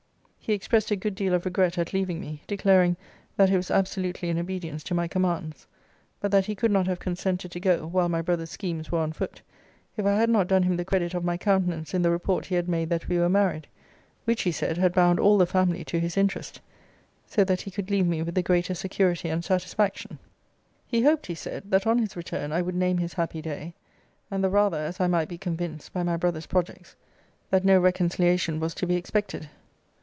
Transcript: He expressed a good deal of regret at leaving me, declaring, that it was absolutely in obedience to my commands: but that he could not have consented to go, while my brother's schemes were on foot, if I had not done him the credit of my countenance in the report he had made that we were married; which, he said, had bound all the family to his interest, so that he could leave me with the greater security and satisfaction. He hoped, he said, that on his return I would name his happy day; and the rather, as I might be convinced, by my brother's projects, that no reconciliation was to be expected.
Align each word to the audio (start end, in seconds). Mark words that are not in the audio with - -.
He 0.43 0.53
expressed 0.53 0.91
a 0.91 0.97
good 0.97 1.15
deal 1.15 1.33
of 1.33 1.45
regret 1.45 1.77
at 1.77 1.93
leaving 1.93 2.19
me, 2.19 2.41
declaring, 2.45 2.97
that 3.37 3.49
it 3.49 3.55
was 3.55 3.71
absolutely 3.71 4.27
in 4.27 4.37
obedience 4.37 4.83
to 4.83 4.93
my 4.93 5.07
commands: 5.07 5.65
but 6.19 6.29
that 6.31 6.47
he 6.47 6.55
could 6.55 6.71
not 6.71 6.87
have 6.87 6.99
consented 6.99 7.51
to 7.51 7.59
go, 7.61 7.87
while 7.87 8.09
my 8.09 8.21
brother's 8.21 8.49
schemes 8.51 8.91
were 8.91 8.99
on 8.99 9.13
foot, 9.13 9.41
if 9.95 10.05
I 10.05 10.15
had 10.17 10.29
not 10.29 10.47
done 10.49 10.63
him 10.63 10.75
the 10.75 10.83
credit 10.83 11.13
of 11.13 11.23
my 11.23 11.37
countenance 11.37 11.93
in 11.93 12.01
the 12.01 12.11
report 12.11 12.47
he 12.47 12.55
had 12.55 12.67
made 12.67 12.89
that 12.89 13.07
we 13.07 13.17
were 13.17 13.29
married; 13.29 13.65
which, 14.25 14.41
he 14.41 14.51
said, 14.51 14.77
had 14.77 14.91
bound 14.93 15.21
all 15.21 15.37
the 15.37 15.45
family 15.45 15.85
to 15.85 15.99
his 15.99 16.17
interest, 16.17 16.59
so 17.25 17.45
that 17.45 17.61
he 17.61 17.71
could 17.71 17.89
leave 17.89 18.07
me 18.07 18.21
with 18.21 18.35
the 18.35 18.41
greater 18.43 18.73
security 18.73 19.29
and 19.29 19.45
satisfaction. 19.45 20.19
He 20.85 21.01
hoped, 21.03 21.27
he 21.27 21.35
said, 21.35 21.71
that 21.71 21.87
on 21.87 21.97
his 21.97 22.17
return 22.17 22.51
I 22.51 22.61
would 22.61 22.75
name 22.75 22.97
his 22.97 23.13
happy 23.13 23.41
day; 23.41 23.73
and 24.29 24.43
the 24.43 24.49
rather, 24.49 24.79
as 24.79 24.99
I 24.99 25.07
might 25.07 25.29
be 25.29 25.37
convinced, 25.37 25.93
by 25.93 26.03
my 26.03 26.17
brother's 26.17 26.47
projects, 26.47 26.97
that 27.51 27.63
no 27.63 27.79
reconciliation 27.79 28.59
was 28.59 28.73
to 28.73 28.85
be 28.85 28.95
expected. 28.97 29.47